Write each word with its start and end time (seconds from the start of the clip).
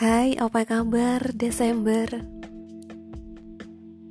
Hai, 0.00 0.32
apa 0.40 0.64
kabar? 0.64 1.20
Desember? 1.36 2.08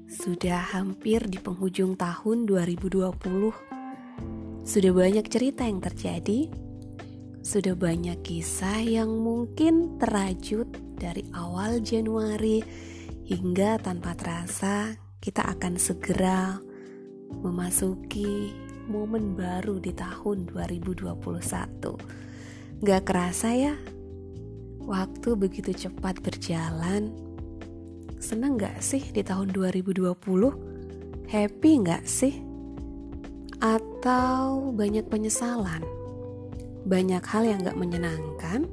Sudah 0.06 0.62
hampir 0.78 1.26
di 1.26 1.42
penghujung 1.42 1.98
tahun 1.98 2.46
2020 2.46 3.10
Sudah 4.62 4.92
banyak 4.94 5.26
cerita 5.26 5.66
yang 5.66 5.82
terjadi. 5.82 6.46
Sudah 7.42 7.74
banyak 7.74 8.22
kisah 8.22 8.86
yang 8.86 9.10
mungkin 9.10 9.98
terajut 9.98 10.70
dari 10.94 11.26
awal 11.34 11.82
Januari 11.82 12.62
Hingga 13.26 13.82
tanpa 13.82 14.14
terasa 14.14 14.94
kita 15.18 15.42
akan 15.58 15.82
segera 15.82 16.62
memasuki 17.34 18.54
momen 18.86 19.34
baru 19.34 19.82
di 19.82 19.98
tahun 19.98 20.54
2021 20.54 22.78
Gak 22.78 23.04
kerasa 23.10 23.58
ya 23.58 23.74
Waktu 24.90 25.38
begitu 25.38 25.70
cepat 25.70 26.18
berjalan. 26.26 27.14
Seneng 28.18 28.58
gak 28.58 28.82
sih 28.82 29.06
di 29.14 29.22
tahun 29.22 29.54
2020? 29.54 30.18
Happy 31.30 31.72
gak 31.86 32.10
sih? 32.10 32.42
Atau 33.62 34.74
banyak 34.74 35.06
penyesalan? 35.06 35.86
Banyak 36.90 37.22
hal 37.22 37.44
yang 37.46 37.62
gak 37.62 37.78
menyenangkan? 37.78 38.66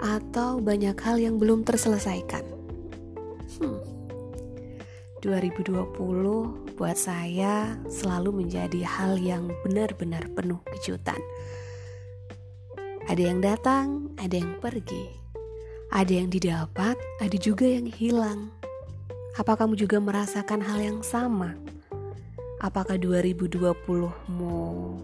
Atau 0.00 0.64
banyak 0.64 0.96
hal 0.96 1.20
yang 1.20 1.36
belum 1.36 1.68
terselesaikan? 1.68 2.48
Hmm. 3.60 3.76
2020 5.20 6.80
buat 6.80 6.96
saya 6.96 7.76
selalu 7.92 8.40
menjadi 8.40 8.88
hal 8.88 9.20
yang 9.20 9.52
benar-benar 9.68 10.32
penuh 10.32 10.64
kejutan. 10.64 11.20
Ada 13.10 13.26
yang 13.26 13.42
datang, 13.42 14.06
ada 14.22 14.38
yang 14.38 14.54
pergi. 14.62 15.10
Ada 15.90 16.22
yang 16.22 16.30
didapat, 16.30 16.94
ada 17.18 17.36
juga 17.42 17.66
yang 17.66 17.90
hilang. 17.90 18.54
Apa 19.34 19.58
kamu 19.58 19.74
juga 19.74 19.98
merasakan 19.98 20.62
hal 20.62 20.78
yang 20.78 21.02
sama? 21.02 21.58
Apakah 22.62 22.94
2020 23.02 23.66
mau 24.30 24.94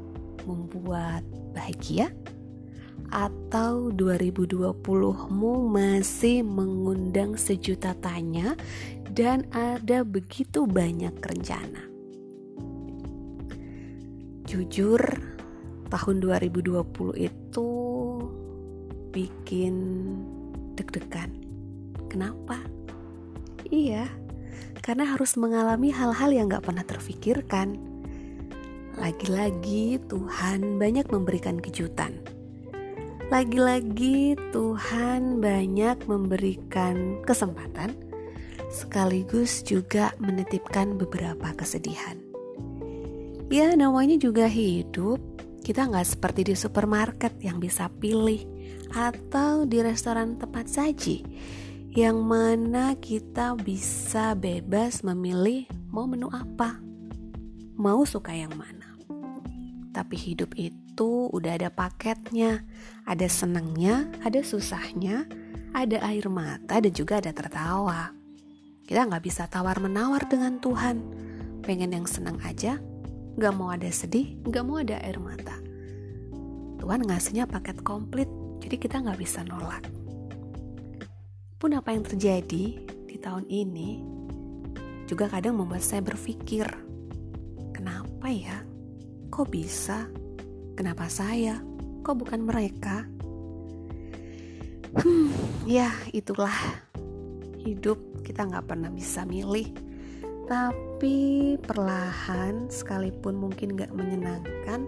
membuat 0.46 1.26
bahagia? 1.50 2.14
Atau 3.10 3.90
2020mu 3.90 5.66
masih 5.66 6.46
mengundang 6.46 7.34
sejuta 7.34 7.90
tanya 7.98 8.54
dan 9.18 9.50
ada 9.50 10.06
begitu 10.06 10.62
banyak 10.62 11.18
rencana? 11.18 11.82
Jujur, 14.46 15.02
tahun 15.90 16.22
2020 16.22 16.86
itu 17.18 17.85
bikin 19.16 19.74
deg-degan. 20.76 21.32
Kenapa? 22.12 22.60
Iya, 23.72 24.04
karena 24.84 25.08
harus 25.08 25.40
mengalami 25.40 25.88
hal-hal 25.88 26.30
yang 26.36 26.52
gak 26.52 26.68
pernah 26.68 26.84
terfikirkan. 26.84 27.80
Lagi-lagi 29.00 29.96
Tuhan 30.08 30.76
banyak 30.76 31.08
memberikan 31.08 31.56
kejutan. 31.60 32.20
Lagi-lagi 33.26 34.38
Tuhan 34.54 35.42
banyak 35.42 36.06
memberikan 36.06 37.18
kesempatan, 37.26 37.98
sekaligus 38.70 39.66
juga 39.66 40.14
menitipkan 40.22 40.94
beberapa 40.94 41.50
kesedihan. 41.58 42.14
Ya, 43.50 43.74
namanya 43.74 44.14
juga 44.14 44.46
hidup, 44.46 45.18
kita 45.66 45.90
nggak 45.90 46.06
seperti 46.06 46.46
di 46.46 46.54
supermarket 46.54 47.34
yang 47.42 47.58
bisa 47.58 47.90
pilih 47.98 48.55
atau 48.94 49.66
di 49.66 49.82
restoran 49.82 50.38
tempat 50.38 50.70
saji 50.70 51.26
yang 51.96 52.20
mana 52.20 52.96
kita 52.96 53.56
bisa 53.56 54.36
bebas 54.36 55.00
memilih 55.00 55.64
mau 55.88 56.04
menu 56.04 56.28
apa, 56.28 56.80
mau 57.76 58.04
suka 58.04 58.36
yang 58.36 58.52
mana. 58.52 58.96
Tapi 59.96 60.12
hidup 60.12 60.52
itu 60.60 61.32
udah 61.32 61.56
ada 61.56 61.72
paketnya, 61.72 62.60
ada 63.08 63.24
senangnya, 63.32 64.12
ada 64.20 64.44
susahnya, 64.44 65.24
ada 65.72 66.04
air 66.04 66.28
mata 66.28 66.76
dan 66.84 66.92
juga 66.92 67.16
ada 67.16 67.32
tertawa. 67.32 68.12
Kita 68.84 69.08
nggak 69.08 69.24
bisa 69.24 69.48
tawar 69.48 69.80
menawar 69.80 70.28
dengan 70.28 70.60
Tuhan. 70.60 71.00
Pengen 71.64 71.96
yang 71.96 72.04
senang 72.04 72.36
aja, 72.44 72.76
Gak 73.36 73.52
mau 73.52 73.68
ada 73.68 73.92
sedih, 73.92 74.32
gak 74.48 74.64
mau 74.64 74.80
ada 74.80 74.96
air 75.04 75.20
mata. 75.20 75.60
Tuhan 76.80 77.04
ngasihnya 77.04 77.44
paket 77.44 77.84
komplit, 77.84 78.28
jadi 78.66 78.82
kita 78.82 78.98
gak 78.98 79.22
bisa 79.22 79.46
nolak. 79.46 79.86
Pun 81.54 81.70
apa 81.78 81.94
yang 81.94 82.02
terjadi 82.02 82.82
di 82.82 83.16
tahun 83.22 83.46
ini 83.46 84.02
juga 85.06 85.30
kadang 85.30 85.62
membuat 85.62 85.86
saya 85.86 86.02
berpikir, 86.02 86.66
kenapa 87.70 88.26
ya? 88.26 88.66
Kok 89.30 89.46
bisa? 89.54 90.10
Kenapa 90.74 91.06
saya? 91.06 91.62
Kok 92.02 92.26
bukan 92.26 92.42
mereka? 92.42 93.06
Hmm, 94.98 95.30
ya 95.62 95.94
itulah 96.10 96.58
hidup 97.62 98.02
kita 98.26 98.50
nggak 98.50 98.66
pernah 98.66 98.90
bisa 98.90 99.22
milih 99.22 99.70
tapi 100.46 101.54
perlahan 101.58 102.70
sekalipun 102.70 103.34
mungkin 103.34 103.74
gak 103.74 103.90
menyenangkan 103.90 104.86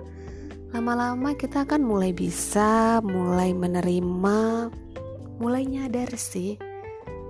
lama-lama 0.79 1.35
kita 1.35 1.67
akan 1.67 1.83
mulai 1.83 2.15
bisa 2.15 3.03
mulai 3.03 3.51
menerima 3.51 4.71
mulai 5.43 5.67
nyadar 5.67 6.07
sih 6.15 6.55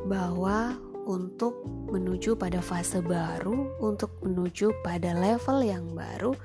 bahwa 0.04 0.76
untuk 1.08 1.64
menuju 1.88 2.36
pada 2.36 2.60
fase 2.60 3.00
baru 3.00 3.72
untuk 3.80 4.12
menuju 4.20 4.84
pada 4.84 5.16
level 5.16 5.64
yang 5.64 5.96
baru 5.96 6.36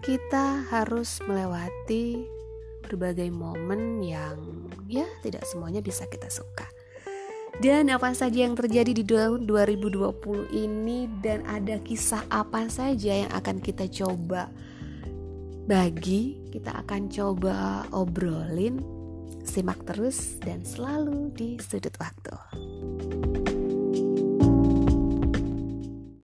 kita 0.00 0.64
harus 0.72 1.20
melewati 1.28 2.24
berbagai 2.88 3.28
momen 3.28 4.00
yang 4.00 4.64
ya 4.88 5.04
tidak 5.20 5.44
semuanya 5.44 5.84
bisa 5.84 6.08
kita 6.08 6.32
suka. 6.32 6.64
Dan 7.60 7.92
apa 7.92 8.16
saja 8.16 8.48
yang 8.48 8.56
terjadi 8.56 8.96
di 8.96 9.04
tahun 9.04 9.44
2020 9.44 10.56
ini 10.56 11.04
dan 11.20 11.44
ada 11.44 11.76
kisah 11.84 12.24
apa 12.32 12.64
saja 12.72 13.12
yang 13.12 13.30
akan 13.30 13.60
kita 13.60 13.92
coba 13.92 14.48
bagi, 15.64 16.36
kita 16.52 16.84
akan 16.84 17.08
coba 17.08 17.88
obrolin. 17.92 18.80
Simak 19.44 19.84
terus 19.84 20.40
dan 20.40 20.64
selalu 20.64 21.32
di 21.36 21.60
sudut 21.60 21.92
waktu. 22.00 22.36